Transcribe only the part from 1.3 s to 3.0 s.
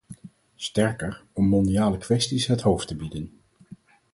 om mondiale kwesties het hoofd te